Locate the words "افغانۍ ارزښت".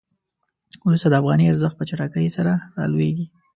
1.21-1.75